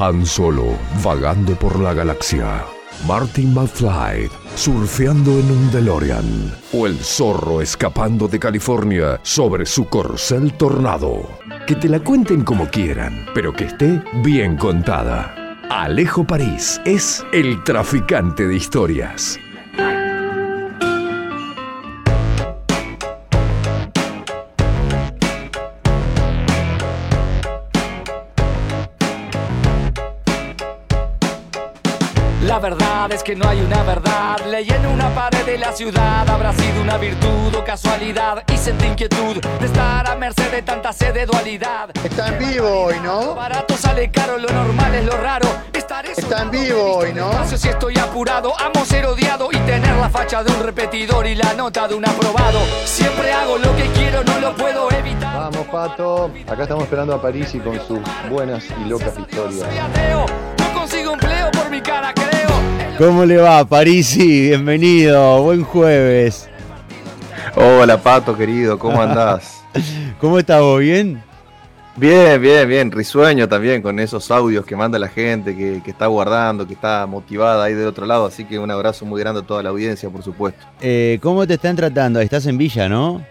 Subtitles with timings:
[0.00, 2.64] Han Solo vagando por la galaxia.
[3.06, 6.54] Martin McFly surfeando en un DeLorean.
[6.72, 11.28] O el zorro escapando de California sobre su corcel tornado.
[11.66, 15.58] Que te la cuenten como quieran, pero que esté bien contada.
[15.68, 19.38] Alejo París es el traficante de historias.
[33.02, 34.36] Verdad es que no hay una verdad.
[34.46, 36.28] Leí en una pared de la ciudad.
[36.28, 38.42] Habrá sido una virtud o casualidad.
[38.52, 41.90] Y sentí inquietud de estar a merced de tanta sed de dualidad.
[42.04, 43.34] Está en vivo hoy, Lo ¿no?
[43.34, 45.48] barato sale caro, lo normal es lo raro.
[45.72, 47.30] Estaré Está en vivo hoy, ¿no?
[47.46, 51.54] Si estoy apurado, amo ser odiado y tener la facha de un repetidor y la
[51.54, 52.60] nota de un aprobado.
[52.84, 55.36] Siempre hago lo que quiero, no lo puedo evitar.
[55.36, 56.30] Vamos, Pato.
[56.46, 59.60] Acá estamos esperando a París y con sus buenas y locas historias.
[59.60, 60.26] Soy ateo,
[60.58, 62.12] no consigo empleo por mi cara.
[63.00, 64.48] ¿Cómo le va, Parisi?
[64.48, 66.50] Bienvenido, buen jueves.
[67.56, 69.64] Hola Pato querido, ¿cómo andás?
[70.20, 70.80] ¿Cómo estás vos?
[70.80, 71.22] ¿Bien?
[71.96, 76.08] bien, bien, bien, risueño también con esos audios que manda la gente, que, que está
[76.08, 79.46] guardando, que está motivada ahí del otro lado, así que un abrazo muy grande a
[79.46, 80.62] toda la audiencia, por supuesto.
[80.82, 82.20] Eh, ¿Cómo te están tratando?
[82.20, 83.24] Estás en Villa, ¿no?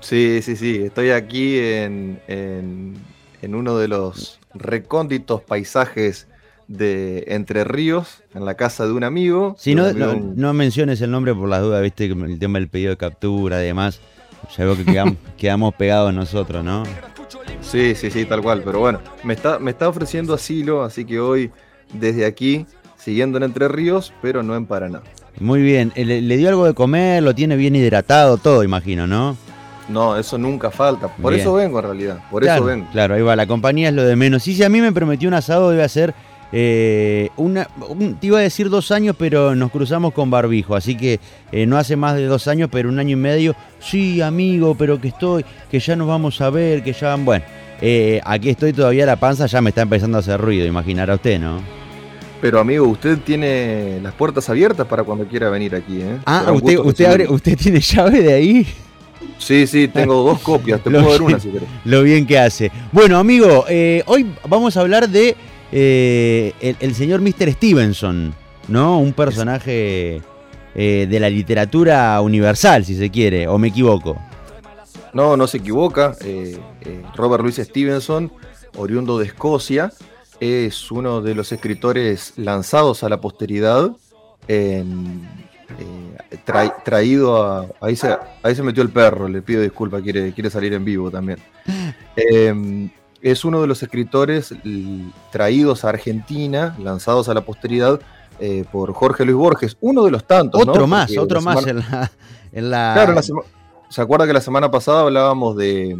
[0.00, 2.96] Sí, sí, sí, estoy aquí en, en,
[3.40, 6.26] en uno de los recónditos paisajes
[6.68, 9.54] de Entre Ríos, en la casa de un amigo.
[9.58, 12.68] Si no, amigo- no, no menciones el nombre por las dudas, viste, el tema del
[12.68, 14.00] pedido de captura y demás.
[14.56, 16.82] Ya veo que quedamos, quedamos pegados nosotros, ¿no?
[17.60, 18.62] Sí, sí, sí, tal cual.
[18.64, 21.50] Pero bueno, me está, me está ofreciendo asilo, así que hoy,
[21.92, 25.02] desde aquí, siguiendo en Entre Ríos, pero no en Paraná.
[25.40, 25.92] Muy bien.
[25.96, 27.22] Eh, ¿Le, le dio algo de comer?
[27.22, 28.36] ¿Lo tiene bien hidratado?
[28.36, 29.36] Todo, imagino, ¿no?
[29.88, 31.08] No, eso nunca falta.
[31.08, 31.42] Por Bien.
[31.42, 32.18] eso vengo en realidad.
[32.30, 32.86] Por claro, eso vengo.
[32.92, 33.36] Claro, ahí va.
[33.36, 34.42] La compañía es lo de menos.
[34.42, 36.14] Sí, si a mí me prometió un asado, debe ser
[36.52, 40.96] eh, una, un- te iba a decir dos años, pero nos cruzamos con barbijo, así
[40.96, 41.18] que
[41.52, 43.54] eh, no hace más de dos años, pero un año y medio.
[43.80, 47.44] Sí, amigo, pero que estoy, que ya nos vamos a ver, que ya, bueno,
[47.80, 51.38] eh, aquí estoy todavía la panza, ya me está empezando a hacer ruido, imaginará usted,
[51.40, 51.60] ¿no?
[52.40, 56.18] Pero amigo, usted tiene las puertas abiertas para cuando quiera venir aquí, ¿eh?
[56.26, 58.66] Ah, usted, usted, abre, usted tiene llave de ahí.
[59.38, 60.80] Sí, sí, tengo dos copias.
[60.82, 61.68] Te Lo puedo dar una si querés.
[61.86, 62.70] Lo bien que hace.
[62.92, 65.34] Bueno, amigo, eh, hoy vamos a hablar de
[65.76, 67.50] eh, el, el señor Mr.
[67.50, 68.32] Stevenson,
[68.68, 69.00] ¿no?
[69.00, 70.22] Un personaje
[70.76, 74.16] eh, de la literatura universal, si se quiere, o me equivoco.
[75.12, 76.16] No, no se equivoca.
[76.24, 76.56] eh,
[77.16, 78.30] Robert Louis Stevenson,
[78.76, 79.92] oriundo de Escocia,
[80.38, 83.90] es uno de los escritores lanzados a la posteridad.
[86.84, 87.66] traído a.
[87.80, 91.10] Ahí se, ahí se metió el perro, le pido disculpas, quiere, quiere salir en vivo
[91.10, 91.40] también.
[93.24, 94.54] Es uno de los escritores
[95.32, 97.98] traídos a Argentina, lanzados a la posteridad
[98.38, 100.64] eh, por Jorge Luis Borges, uno de los tantos.
[100.66, 100.72] ¿no?
[100.72, 102.10] Otro más, Porque otro más en la...
[102.52, 103.42] en la- Claro, la sema-
[103.88, 105.96] ¿se acuerda que la semana pasada hablábamos de,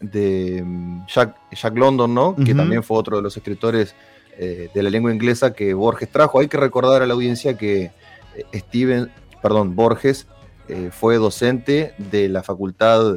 [0.00, 0.64] de
[1.08, 2.36] Jack, Jack London, ¿no?
[2.36, 3.94] Que también fue otro de los escritores
[4.38, 6.40] eh, de la lengua inglesa que Borges trajo.
[6.40, 7.90] Hay que recordar a la audiencia que
[8.34, 9.10] eh, Steven,
[9.42, 10.26] perdón, Borges
[10.68, 13.16] eh, fue docente de la Facultad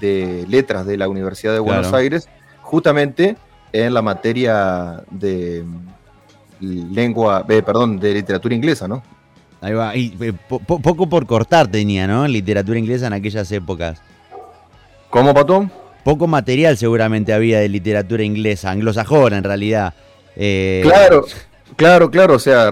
[0.00, 1.96] de Letras de la Universidad de Buenos Claro.
[1.96, 2.28] Aires,
[2.72, 3.36] justamente
[3.70, 9.02] en la materia de mm, lengua, eh, perdón, de literatura inglesa, ¿no?
[9.60, 9.94] Ahí va.
[9.94, 12.26] Y, eh, po- po- poco por cortar tenía, ¿no?
[12.26, 14.00] Literatura inglesa en aquellas épocas.
[15.10, 15.70] ¿Cómo, Patón?
[16.02, 19.92] Poco material seguramente había de literatura inglesa, anglosajona en realidad.
[20.34, 21.26] Eh, Claro,
[21.76, 22.34] claro, claro.
[22.36, 22.70] O sea,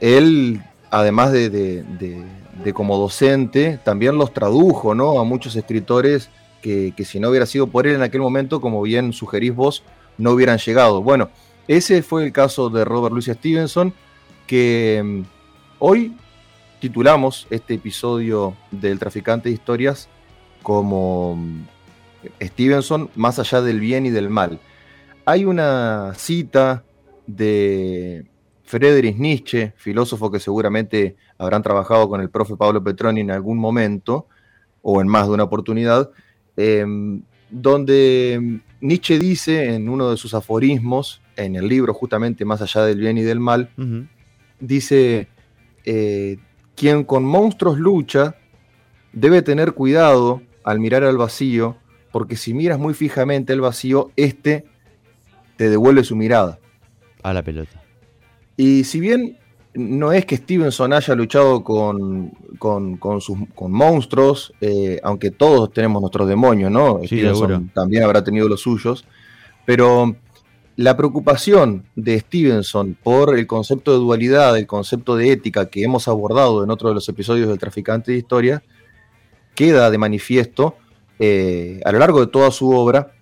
[0.00, 2.22] él, además de, de- de-
[2.62, 5.18] de como docente, también los tradujo, ¿no?
[5.18, 6.28] A muchos escritores
[6.62, 9.82] que, si no hubiera sido por él en aquel momento, como bien sugerís vos,
[10.16, 11.02] no hubieran llegado.
[11.02, 11.28] Bueno,
[11.68, 13.92] ese fue el caso de Robert Louis Stevenson,
[14.46, 15.22] que mm,
[15.80, 16.16] hoy
[16.80, 20.08] titulamos este episodio del Traficante de Historias
[20.62, 21.64] como mm,
[22.40, 24.60] Stevenson más allá del bien y del mal.
[25.24, 26.84] Hay una cita
[27.26, 28.26] de
[28.64, 34.26] Friedrich Nietzsche, filósofo que seguramente habrán trabajado con el profe Pablo Petroni en algún momento
[34.82, 36.10] o en más de una oportunidad,
[36.56, 36.84] eh,
[37.50, 42.98] donde Nietzsche dice en uno de sus aforismos, en el libro justamente Más allá del
[42.98, 43.70] bien y del mal,
[44.60, 45.28] dice,
[45.84, 46.38] eh,
[46.74, 48.36] quien con monstruos lucha
[49.12, 51.76] debe tener cuidado al mirar al vacío,
[52.12, 54.64] porque si miras muy fijamente el vacío, este
[55.56, 56.58] te devuelve su mirada.
[57.22, 57.82] A la pelota.
[58.56, 59.38] Y si bien
[59.74, 65.72] no es que Stevenson haya luchado con, con, con sus, con monstruos, eh, aunque todos
[65.72, 67.00] tenemos nuestros demonios, ¿no?
[67.00, 67.62] Sí, Stevenson seguro.
[67.74, 69.04] también habrá tenido los suyos,
[69.64, 70.14] pero
[70.76, 76.08] la preocupación de Stevenson por el concepto de dualidad, el concepto de ética que hemos
[76.08, 78.62] abordado en otro de los episodios del Traficante de Historia,
[79.54, 80.76] queda de manifiesto
[81.18, 83.12] eh, a lo largo de toda su obra,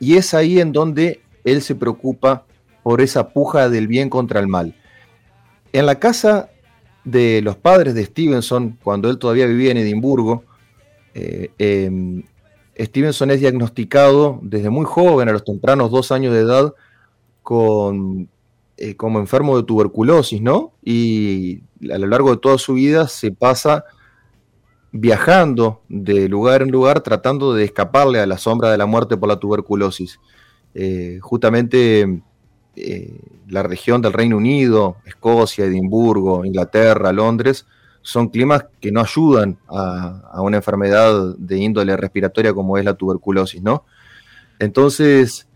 [0.00, 2.44] y es ahí en donde él se preocupa
[2.82, 4.74] por esa puja del bien contra el mal.
[5.72, 6.50] En la casa
[7.04, 10.44] de los padres de Stevenson, cuando él todavía vivía en Edimburgo,
[11.14, 12.22] eh, em,
[12.78, 16.74] Stevenson es diagnosticado desde muy joven, a los tempranos dos años de edad,
[17.42, 18.28] con,
[18.76, 20.72] eh, como enfermo de tuberculosis, ¿no?
[20.84, 23.84] Y a lo largo de toda su vida se pasa
[24.92, 29.28] viajando de lugar en lugar tratando de escaparle a la sombra de la muerte por
[29.28, 30.20] la tuberculosis.
[30.74, 32.22] Eh, justamente
[32.80, 37.66] eh, la región del Reino Unido, Escocia, Edimburgo, Inglaterra, Londres,
[38.02, 43.62] son climas que no ayudan a, una enfermedad de índole respiratoria como es la tuberculosis,
[43.62, 43.84] ¿no?
[44.58, 45.46] Entonces,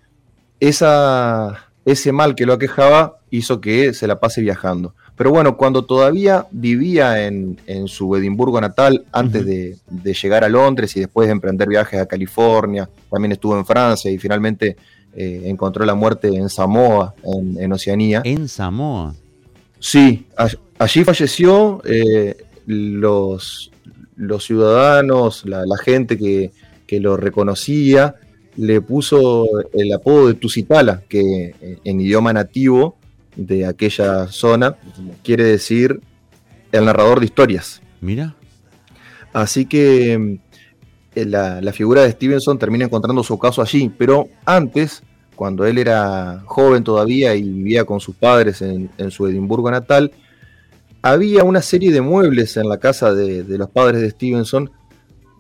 [0.61, 4.95] esa, ese mal que lo aquejaba hizo que se la pase viajando.
[5.17, 9.79] Pero bueno, cuando todavía vivía en, su Edimburgo natal, antes de,
[10.15, 14.19] llegar a Londres y después de emprender viajes a California, también estuvo en Francia y
[14.19, 14.77] finalmente
[15.15, 18.23] eh, encontró la muerte en Samoa, en, Oceanía.
[18.25, 19.15] ¿En Samoa?
[19.79, 20.27] Sí,
[20.79, 22.37] allí falleció eh,
[22.67, 23.71] los,
[24.17, 26.51] los ciudadanos, la, gente que,
[27.01, 28.17] lo reconocía,
[28.57, 32.97] le puso el apodo de Tusitala, que eh, en idioma nativo
[33.35, 34.77] de aquella zona
[35.25, 36.01] quiere decir
[36.71, 37.81] el narrador de historias.
[38.03, 38.35] Mira.
[39.33, 40.39] Así que
[41.15, 45.03] la, la, figura de Stevenson termina encontrando su caso allí, pero antes
[45.43, 50.13] cuando él era joven todavía y vivía con sus padres en, su Edimburgo natal,
[51.03, 54.71] había una serie de muebles en la casa de, los padres de Stevenson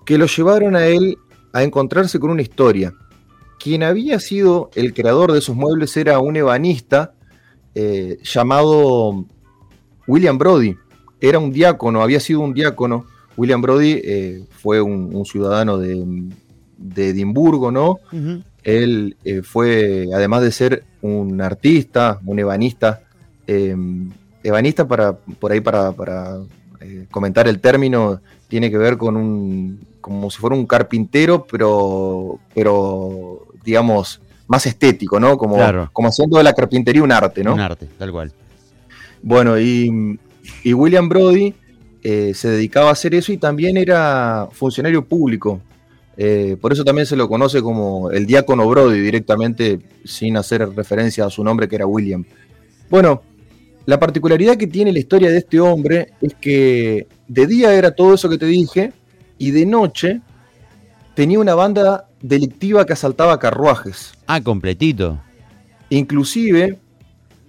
[0.04, 1.16] que lo llevaron a él
[1.52, 2.92] a encontrarse con una historia.
[3.60, 7.14] Quien había sido el creador de esos muebles era un ebanista
[7.76, 9.24] eh, llamado
[10.08, 10.76] William Brody.
[11.20, 13.06] Era un diácono, había sido un diácono.
[13.36, 16.04] William Brody eh, fue un, ciudadano de,
[16.96, 18.00] Edimburgo, ¿no?
[18.62, 23.02] Él eh, fue, además de ser un artista, un ebanista,
[23.46, 23.76] eh,
[24.42, 26.38] ebanista para, por ahí para,
[26.80, 32.38] eh, comentar el término, tiene que ver con un, como si fuera un carpintero, pero,
[32.54, 35.36] pero digamos, más estético, ¿no?
[35.36, 35.58] Como,
[35.92, 37.54] como haciendo de la carpintería un arte, ¿no?
[37.54, 38.32] Un arte, tal cual.
[39.22, 40.18] Bueno, y,
[40.62, 41.54] y William Brody
[42.02, 45.60] se dedicaba a hacer eso y también era funcionario público
[46.16, 51.24] eh, por eso también se lo conoce como el diácono Brody directamente, sin hacer referencia
[51.24, 52.24] a su nombre que era William.
[52.90, 53.22] Bueno,
[53.86, 58.14] la particularidad que tiene la historia de este hombre es que de día era todo
[58.14, 58.92] eso que te dije
[59.38, 60.20] y de noche
[61.14, 64.12] tenía una banda delictiva que asaltaba carruajes.
[64.26, 65.18] Ah, completito.
[65.88, 66.78] Inclusive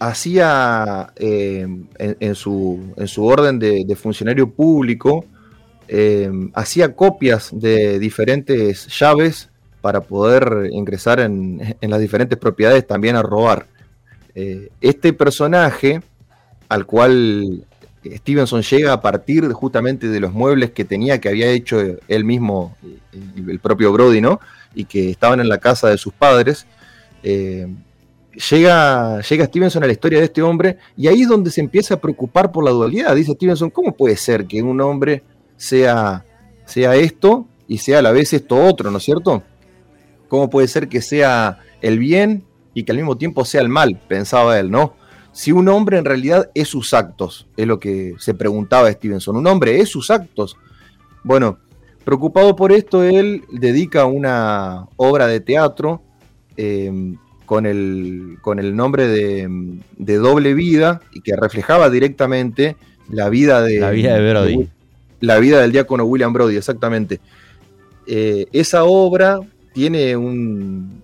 [0.08, 1.68] hacía eh,
[1.98, 5.26] en, su, en, su, orden de funcionario público,
[5.88, 9.50] eh, hacía copias de diferentes llaves
[9.82, 13.68] para poder ingresar en, las diferentes propiedades también a robar.
[14.34, 16.02] Eh, este personaje,
[16.70, 17.66] al cual
[18.04, 22.76] Stevenson llega a partir justamente de los muebles que tenía, que había hecho él mismo,
[23.12, 24.40] el propio Brody, ¿no?
[24.74, 26.66] Y que estaban en la casa de sus padres.
[28.34, 31.62] Eh, llega, llega Stevenson a la historia de este hombre y ahí es donde se
[31.62, 33.16] empieza a preocupar por la dualidad.
[33.16, 35.24] Dice Stevenson, ¿cómo puede ser que un hombre
[35.58, 36.26] sea,
[36.66, 39.44] sea esto y sea a la vez esto otro, ¿no es cierto?
[40.28, 42.44] ¿Cómo puede ser que sea el bien
[42.74, 44.00] y que al mismo tiempo sea el mal?
[44.08, 44.96] Pensaba él, ¿no?
[45.32, 49.48] Si un hombre en realidad es sus actos, es lo que se preguntaba Stevenson, ¿un
[49.48, 50.58] hombre es sus actos?
[51.24, 51.58] Bueno,
[52.04, 56.04] preocupado por esto, él dedica una obra de teatro
[56.56, 57.18] em,
[57.54, 59.48] con, el, con, el, nombre de,
[59.96, 62.78] de, Doble Vida y que reflejaba directamente
[63.12, 64.70] la vida de, la vida de Brody.
[65.20, 67.20] La vida del diácono William Brody, exactamente.
[68.08, 69.40] Eh, esa obra
[69.72, 71.04] tiene un,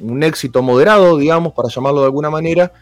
[0.00, 2.72] un éxito moderado, digamos, para llamarlo de alguna manera,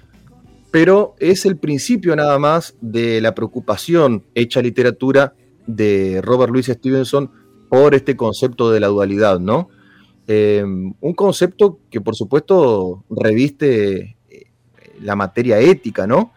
[0.71, 5.35] pero es el principio nada más de la preocupación hecha literatura
[5.66, 7.33] de Robert Louis Stevenson
[7.69, 9.71] por este concepto de la dualidad, ¿no?
[10.28, 14.47] Eh, un concepto que por supuesto reviste eh,
[15.00, 16.33] la materia ética, ¿no?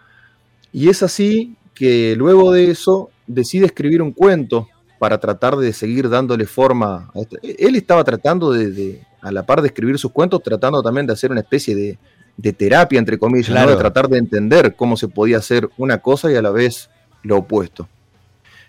[0.72, 4.67] Y es así que luego de eso decide escribir un cuento
[5.00, 7.10] para tratar de seguir dándole forma.
[7.15, 11.13] A Él estaba tratando de, a la par de escribir sus cuentos, tratando también de
[11.13, 15.69] hacer una especie de, terapia, entre comillas, de tratar de entender cómo se podía hacer
[15.77, 16.89] una cosa y a la vez
[17.24, 17.88] lo opuesto.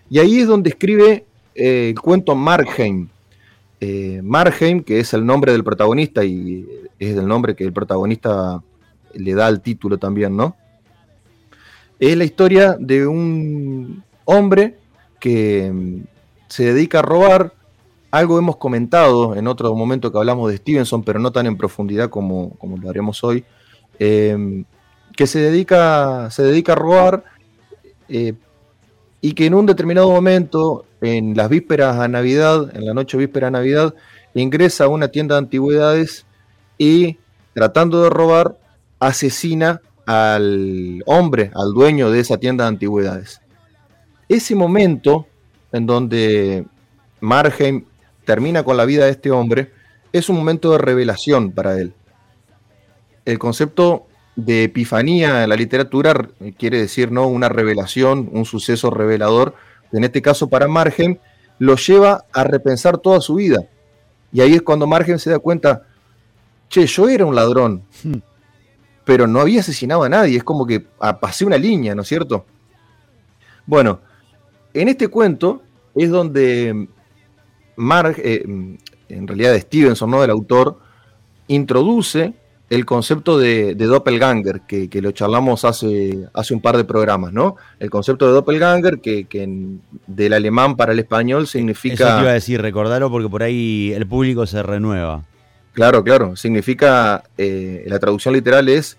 [0.08, 1.24] Y ahí es donde escribe
[1.54, 3.08] eh, el cuento Markheim.
[3.80, 6.66] Eh, Marheim, que es el nombre del protagonista y
[6.98, 8.62] es el nombre que el protagonista
[9.14, 10.56] le da al título también, ¿no?
[11.98, 14.76] Es la historia de un hombre
[15.18, 16.00] que mm,
[16.48, 17.54] se dedica a robar.
[18.10, 22.10] Algo hemos comentado en otro momento que hablamos de Stevenson, pero no tan en profundidad
[22.10, 23.44] como, como lo haremos hoy.
[23.98, 24.64] Eh,
[25.16, 27.24] que se dedica, se dedica a robar
[28.08, 28.34] eh,
[29.20, 33.48] y que en un determinado momento, en las vísperas a Navidad, en la noche víspera
[33.48, 33.94] a Navidad,
[34.34, 36.26] ingresa a una tienda de antigüedades
[36.78, 37.18] y
[37.52, 38.56] tratando de robar,
[38.98, 43.40] asesina al hombre, al dueño de esa tienda de antigüedades.
[44.28, 45.26] Ese momento
[45.72, 46.64] en donde
[47.20, 47.84] Marheim
[48.24, 49.70] termina con la vida de este hombre
[50.12, 51.92] es un momento de revelación para él.
[53.24, 54.06] El concepto
[54.36, 59.54] de epifanía en la literatura quiere decir no una revelación, un suceso revelador.
[59.92, 61.20] En este caso para Margen
[61.58, 63.66] lo lleva a repensar toda su vida.
[64.32, 65.82] Y ahí es cuando Margen se da cuenta,
[66.68, 68.14] che, yo era un ladrón, hmm.
[69.04, 70.80] pero no había asesinado a nadie, es como que
[71.20, 72.46] pasé una línea, ¿no es cierto?
[73.66, 74.00] Bueno,
[74.72, 75.62] en este cuento
[75.94, 76.88] es donde
[77.76, 78.44] Marg, eh,
[79.08, 80.22] en realidad Stevenson, ¿no?
[80.22, 80.78] el autor,
[81.48, 82.32] introduce
[82.70, 87.56] el concepto de, doppelganger, que, lo charlamos hace, hace un par de programas, ¿no?
[87.80, 91.94] El concepto de doppelganger, que, que del alemán para el español significa...
[91.94, 95.24] Eso te iba a decir, recordarlo porque por ahí el público se renueva.
[95.72, 98.96] Claro, claro, significa, eh, la traducción literal es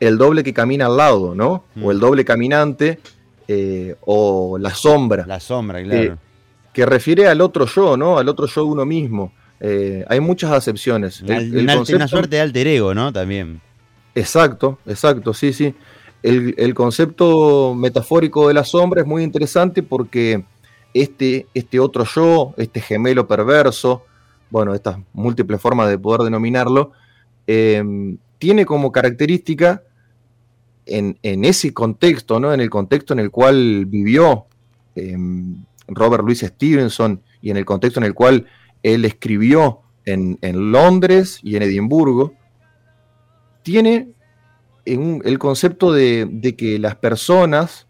[0.00, 1.64] el doble que camina al lado, ¿no?
[1.80, 1.90] O mm.
[1.92, 2.98] el doble caminante,
[3.46, 5.24] eh, o la sombra.
[5.24, 6.18] La sombra, claro.
[6.72, 8.18] que refiere al otro yo, ¿no?
[8.18, 9.32] Al otro yo de uno mismo.
[9.60, 11.22] Eh, hay muchas acepciones.
[11.22, 13.12] una suerte de alter ego, ¿no?
[13.12, 13.60] También.
[14.14, 15.74] Exacto, exacto, sí, sí.
[16.22, 20.44] El, concepto metafórico de la sombra es muy interesante porque
[20.92, 24.04] este, este otro yo, este gemelo perverso,
[24.50, 26.92] bueno, estas múltiples formas de poder denominarlo,
[27.46, 27.82] eh,
[28.38, 29.82] tiene como característica
[30.86, 32.52] en, ese contexto, ¿no?
[32.52, 34.46] En el contexto en el cual vivió
[34.96, 35.16] eh,
[35.86, 38.46] Robert Louis Stevenson y en el contexto en el cual
[38.82, 40.38] él escribió en,
[40.72, 42.32] Londres y en Edimburgo,
[43.62, 44.08] tiene
[44.84, 47.86] el concepto de, que las personas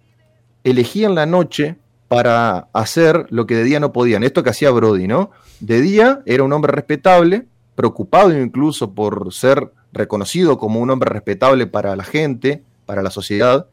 [0.64, 1.76] elegían la noche
[2.08, 4.24] para hacer lo que de día no podían.
[4.24, 5.30] Esto que hacía Brody, ¿no?
[5.60, 11.66] De día era un hombre respetable, preocupado incluso por ser reconocido como un hombre respetable
[11.66, 13.68] para la gente, para la sociedad,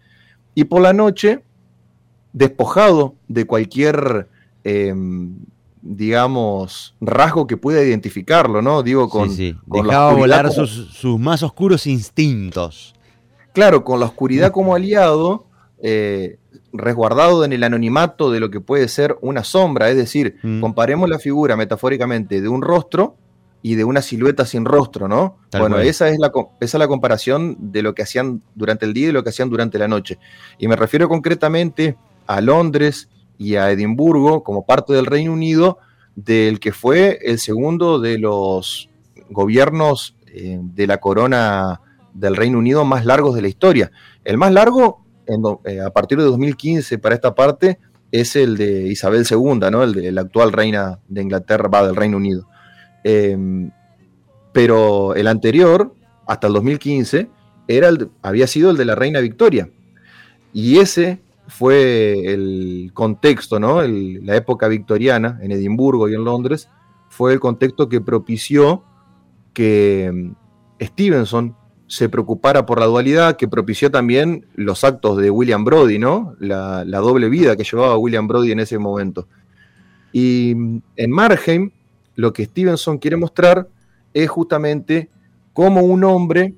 [0.53, 1.41] y por la noche
[2.33, 4.27] despojado de cualquier
[4.63, 5.37] em,
[5.85, 8.81] digamos, rasgo que pueda identificarlo, ¿no?
[8.81, 9.29] Digo, con.
[9.29, 12.95] Sí, Dejaba volar sus, más oscuros instintos.
[13.53, 15.45] Claro, con la oscuridad como aliado,
[15.81, 16.39] eh,
[16.73, 19.89] resguardado en el anonimato de lo que puede ser una sombra.
[19.89, 20.59] Es decir, mm.
[20.59, 23.15] comparemos la figura metafóricamente de un rostro
[23.61, 25.37] y de una silueta sin rostro, ¿no?
[25.57, 29.09] bueno, esa es, la, esa es la comparación de lo que hacían durante el día
[29.09, 30.19] y lo que hacían durante la noche.
[30.59, 31.95] Y me refiero concretamente
[32.27, 35.77] a Londres y a Edimburgo como parte del Reino Unido,
[36.15, 38.89] del que fue el segundo de los
[39.29, 41.81] gobiernos eh, de la corona
[42.13, 43.91] del Reino Unido más largos de la historia.
[44.23, 45.05] El más largo,
[45.65, 47.79] eh, a partir de 2015 para esta parte,
[48.11, 49.83] es el de Isabel II, ¿no?
[49.83, 52.47] el de la actual reina de Inglaterra, va del Reino Unido.
[53.03, 53.71] Em,
[54.53, 55.93] pero el anterior,
[56.25, 57.29] hasta el 2015,
[57.67, 57.89] era
[58.21, 59.69] había sido el de la reina Victoria.
[60.53, 63.81] Y ese fue el contexto, ¿no?
[63.81, 66.69] la época victoriana en Edimburgo y en Londres,
[67.09, 68.83] fue el contexto que propició
[69.53, 71.55] que mm, Stevenson
[71.87, 76.35] se preocupara por la dualidad, que propició también los actos de William Brody, ¿no?
[76.39, 79.27] La, doble vida que llevaba William Brody en ese momento.
[80.11, 81.71] Y mm, en Marheim,
[82.15, 83.69] lo que Stevenson quiere mostrar
[84.13, 85.09] es justamente
[85.53, 86.55] cómo un hombre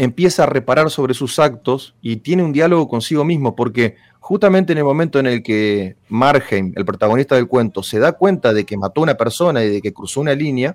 [0.00, 4.78] empieza a reparar sobre sus actos y tiene un diálogo consigo mismo, porque justamente en
[4.78, 8.78] el momento en el que Marheim, el protagonista del cuento, se da cuenta de que
[8.78, 10.74] mató a una persona y de que cruzó una línea,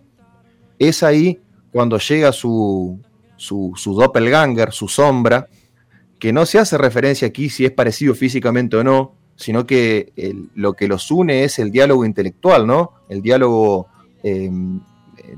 [0.77, 1.39] es ahí
[1.71, 2.99] cuando llega su,
[3.35, 5.47] su, doppelganger, su sombra,
[6.19, 10.13] que no se hace referencia aquí si es parecido físicamente o no, sino que
[10.53, 12.91] lo que los une es el diálogo intelectual, ¿no?
[13.09, 13.87] El diálogo
[14.21, 14.51] eh,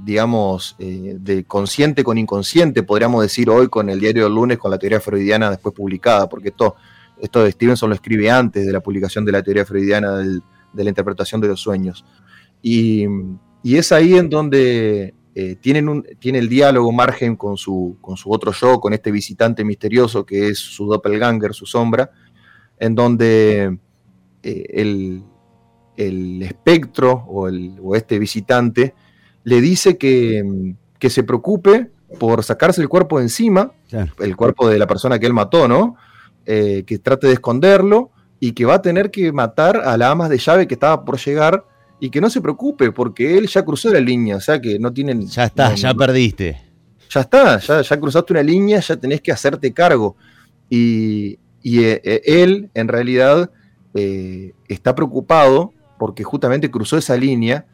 [0.04, 4.72] digamos, eh, de consciente con inconsciente, podríamos decir hoy con el diario del lunes, con
[4.72, 6.76] la teoría freudiana después publicada, porque esto,
[7.20, 10.90] esto de Stevenson lo escribe antes de la publicación de la teoría freudiana de la
[10.90, 12.06] interpretación de los sueños.
[12.62, 13.06] Y,
[13.64, 18.54] es ahí en donde eh, tienen tiene el diálogo margen con su, con su otro
[18.54, 22.10] yo, con este visitante misterioso que es su doppelganger, su sombra,
[22.80, 23.78] en donde
[24.42, 25.24] eh, el,
[25.98, 28.94] el espectro o, el, o este visitante
[29.48, 31.90] le dice que, que, se preocupe
[32.20, 33.72] por sacarse el cuerpo de encima,
[34.20, 35.96] el cuerpo de la persona que él mató, ¿no?
[36.46, 38.12] Eh, que trate de esconderlo
[38.42, 41.18] y que va a tener que matar a la ama de llave que estaba por
[41.18, 41.64] llegar
[41.98, 44.92] y que no se preocupe porque él ya cruzó la línea, o sea que no
[44.92, 45.26] tienen...
[45.28, 46.62] Ya está, ya perdiste.
[47.10, 50.18] Ya está, ya, ya, cruzaste una línea, ya tenés que hacerte cargo.
[50.70, 53.50] Y, y eh, eh, él, en realidad,
[54.68, 57.66] está preocupado porque justamente cruzó esa línea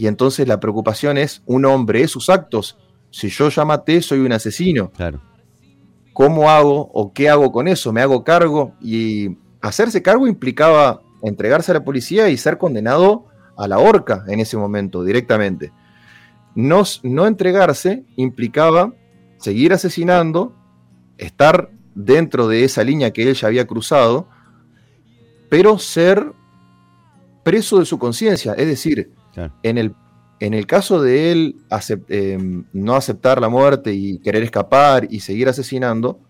[0.00, 2.78] y entonces la preocupación es un hombre, es sus actos.
[3.10, 4.90] Si yo ya maté, soy un asesino.
[4.92, 5.20] Claro.
[6.14, 7.92] ¿Cómo hago o qué hago con eso?
[7.92, 8.72] ¿Me hago cargo?
[8.80, 13.26] Y hacerse cargo implicaba entregarse a la policía y ser condenado
[13.58, 15.70] a la horca en ese momento, directamente.
[16.54, 18.94] No, no entregarse implicaba
[19.36, 20.56] seguir asesinando,
[21.18, 24.30] estar dentro de esa línea que él ya había cruzado,
[25.50, 26.32] pero ser
[27.44, 28.54] preso de su conciencia.
[28.54, 29.19] Es decir,
[29.62, 29.94] en, el,
[30.40, 31.56] en el caso de él
[32.08, 36.20] em, no aceptar la muerte y querer escapar y seguir asesinando,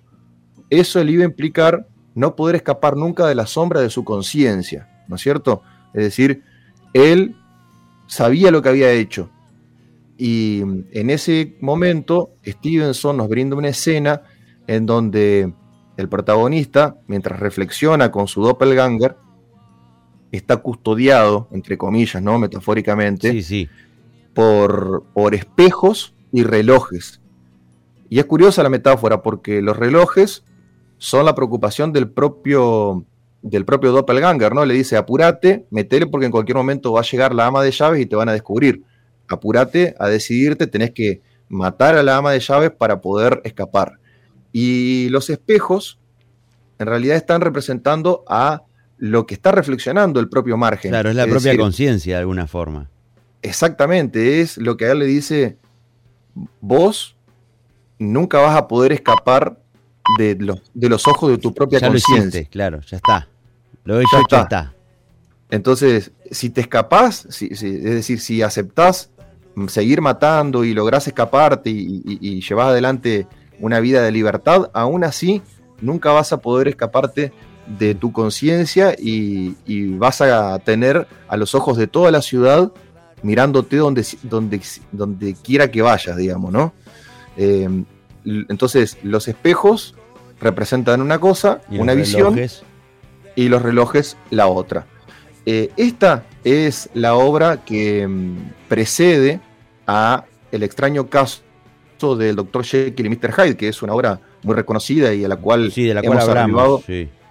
[0.69, 5.04] eso le iba a implicar no poder escapar nunca de la sombra de su conciencia,
[5.09, 5.62] ¿no es cierto?
[5.95, 6.42] Es decir,
[6.92, 7.37] él
[8.07, 9.30] sabía lo que había hecho.
[10.16, 14.23] Y en ese momento, Stevenson nos brinda una escena
[14.66, 15.52] en donde
[15.97, 19.16] el protagonista, mientras reflexiona con su doppelganger,
[20.37, 22.38] está custodiado, entre comillas, ¿no?
[22.38, 23.68] Metafóricamente, sí, sí.
[24.34, 27.20] Por, por espejos y relojes.
[28.08, 30.44] Y es curiosa la metáfora porque los relojes
[30.99, 33.04] son la preocupación del propio,
[33.42, 34.64] del propio doppelganger, ¿no?
[34.64, 38.00] Le dice, apúrate, metele porque en cualquier momento va a llegar la ama de llaves
[38.00, 38.82] y te van a descubrir.
[39.28, 43.99] Apúrate a decidirte, tenés que matar a la ama de llaves para poder escapar.
[44.52, 45.99] Y los espejos
[46.78, 48.62] en realidad están representando a
[49.00, 50.90] lo que está reflexionando el propio margen.
[50.90, 52.90] Claro, es la propia conciencia de alguna forma.
[53.40, 55.57] Exactamente, es lo que a él le dice,
[56.61, 57.16] vos
[57.99, 59.59] nunca vas a poder escapar
[60.19, 62.45] de los, de los ojos de tu propia conciencia.
[62.50, 63.26] Claro, ya está.
[63.84, 64.75] Lo he hecho, ya está.
[65.50, 69.10] Entonces, si te escapás, es decir, si aceptás
[69.69, 73.26] seguir matando y lográs escaparte y, y llevas adelante
[73.60, 75.41] una vida de libertad, aún así
[75.80, 77.32] nunca vas a poder escaparte
[77.78, 79.54] de tu conciencia y,
[79.97, 82.73] vas a tener a los ojos de toda la ciudad
[83.23, 84.61] mirándote donde, donde,
[84.93, 86.73] donde quiera que vayas, digamos, ¿no?
[87.37, 87.85] Em,
[88.25, 89.95] entonces, los espejos
[90.41, 92.39] representan una cosa, una visión,
[93.37, 94.87] y los relojes la otra.
[95.47, 98.37] Eh, esta es la obra que em,
[98.69, 99.41] precede
[99.87, 101.43] a El extraño caso
[102.19, 102.65] del Dr.
[102.65, 103.33] Jekyll y Mr.
[103.33, 106.28] Hyde, que es una obra muy reconocida y a la cual, sí, de la hemos
[106.28, 106.83] hablado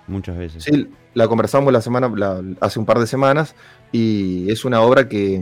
[0.10, 0.64] muchas veces.
[0.64, 2.12] Sí, la conversamos la semana,
[2.60, 3.56] hace un par de semanas
[3.92, 5.42] y es una obra que,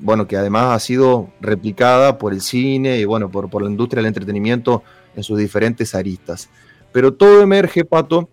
[0.00, 4.00] bueno, que además ha sido replicada por el cine y bueno, por, por la industria
[4.00, 4.82] del entretenimiento
[5.14, 6.48] en sus diferentes aristas.
[6.92, 8.28] Pero todo emerge, Pato,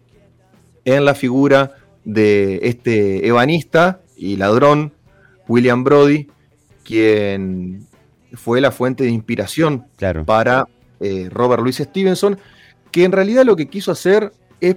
[0.85, 4.93] en la figura de este ebanista y ladrón,
[5.47, 6.27] William Brody,
[6.83, 7.87] quien
[8.33, 9.85] fue la fuente de inspiración
[10.25, 10.67] para
[10.99, 12.37] eh, Robert Louis Stevenson,
[12.91, 14.31] que en realidad lo que quiso hacer
[14.61, 14.75] es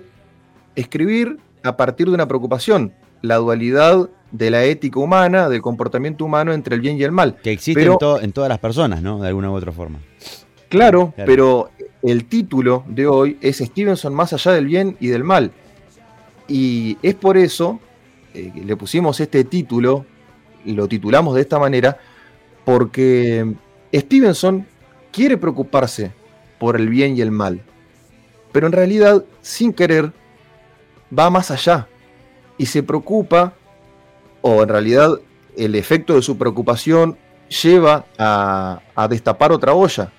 [0.76, 6.52] escribir a partir de una preocupación, la dualidad de la ética humana, del comportamiento humano
[6.52, 7.36] entre el bien y el mal.
[7.42, 9.20] Que existe en, todas las personas, ¿no?
[9.20, 9.98] De alguna u otra forma.
[10.68, 11.70] Claro, pero
[12.02, 15.52] el título de hoy es Stevenson más allá del bien y del mal.
[16.48, 17.80] Y es por eso
[18.34, 20.04] eh, que le pusimos este título,
[20.64, 21.98] lo titulamos de esta manera,
[22.64, 23.54] porque
[23.92, 24.66] Stevenson
[25.12, 26.12] quiere preocuparse
[26.58, 27.60] por el bien y el mal,
[28.52, 30.12] pero en realidad, sin querer,
[31.16, 31.88] va más allá
[32.58, 33.54] y se preocupa,
[34.40, 35.20] o en realidad
[35.56, 37.18] el efecto de su preocupación
[37.62, 40.12] lleva a, destapar otra olla,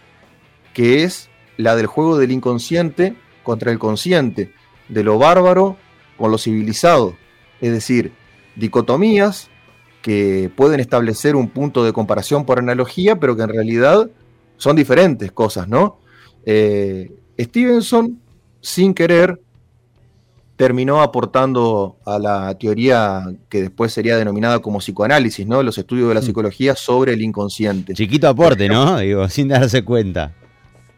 [0.74, 4.54] que es la del juego del inconsciente contra el consciente,
[4.90, 5.78] de lo bárbaro
[6.18, 7.16] con lo civilizado,
[7.62, 8.14] es decir,
[8.56, 9.50] dicotomías
[10.02, 14.10] que pueden establecer un punto de comparación por analogía, pero que en realidad
[14.58, 16.00] son diferentes cosas, ¿no?
[16.46, 18.20] Eh, Stevenson,
[18.62, 19.40] sin querer,
[20.58, 25.62] terminó aportando a la teoría que después sería denominada como psicoanálisis, ¿no?
[25.62, 26.24] Los estudios de la mm.
[26.24, 27.94] psicología sobre el inconsciente.
[27.94, 28.98] Chiquito aporte, ¿no?
[28.98, 30.34] Digo, sin darse cuenta.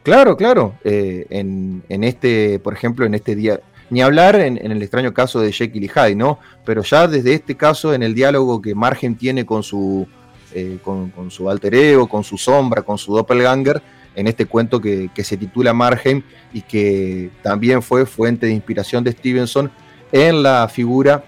[0.01, 0.75] Claro, claro.
[0.85, 5.51] Eh, en, este, por ejemplo, en este día, ni hablar en, el extraño caso de
[5.51, 6.39] Jekyll y Hyde, ¿no?
[6.65, 10.07] Pero ya desde este caso, en el diálogo que Margen tiene con su,
[10.53, 13.81] eh, con, con, su alter ego, con su sombra, con su doppelganger,
[14.19, 19.13] en este cuento que, se titula Margen y que también fue fuente de inspiración de
[19.13, 19.71] Stevenson
[20.11, 21.23] en la figura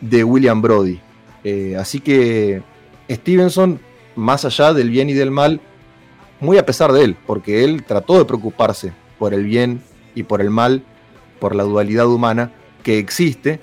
[0.00, 1.00] de William Brody.
[1.44, 2.62] Eh, así que
[3.10, 3.78] Stevenson,
[4.16, 5.60] más allá del bien y del mal,
[6.40, 9.82] muy a pesar de él, porque él trató de preocuparse por el bien
[10.14, 10.82] y por el mal,
[11.40, 13.60] por la dualidad humana que existe,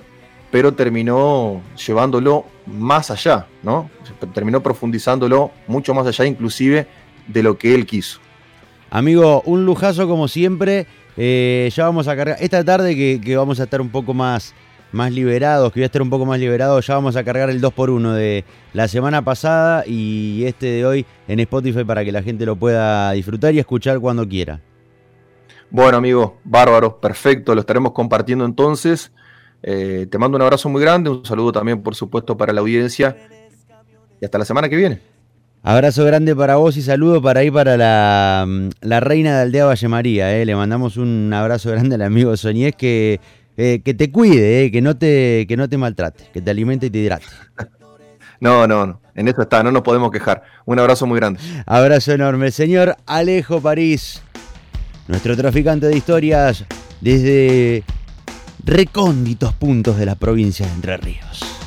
[0.52, 3.90] pero terminó llevándolo más allá, ¿no?
[4.32, 6.86] Terminó profundizándolo mucho más allá, inclusive
[7.26, 8.20] de lo que él quiso.
[8.90, 10.86] Amigo, un lujazo como siempre.
[11.16, 12.36] Eh, ya vamos a cargar.
[12.40, 14.54] Esta tarde que, vamos a estar un poco más,
[14.92, 17.60] más liberados, que voy a estar un poco más liberado, ya vamos a cargar el
[17.60, 22.46] 2x1 de la semana pasada y este de hoy en Spotify para que la gente
[22.46, 24.60] lo pueda disfrutar y escuchar cuando quiera.
[25.70, 29.12] Bueno, amigo, bárbaro, perfecto, lo estaremos compartiendo entonces.
[29.62, 33.16] Eh, te mando un abrazo muy grande, un saludo también, por supuesto, para la audiencia.
[34.20, 35.00] Y hasta la semana que viene.
[35.68, 38.48] Abrazo grande para vos y saludo para ahí para la,
[38.80, 40.34] la reina de Aldea Valle María.
[40.34, 40.46] Eh.
[40.46, 43.20] Le mandamos un abrazo grande al amigo Soñez que,
[43.58, 46.86] eh, que te cuide, eh, que, no te, que no te maltrate, que te alimente
[46.86, 47.26] y te hidrate.
[48.40, 49.00] No, no, no.
[49.16, 50.44] En eso está, no nos podemos quejar.
[50.64, 51.40] Un abrazo muy grande.
[51.66, 52.52] Abrazo enorme.
[52.52, 54.22] Señor Alejo París,
[55.08, 56.64] nuestro traficante de historias
[57.00, 57.82] desde
[58.64, 61.57] recónditos puntos de la provincia de Entre Ríos.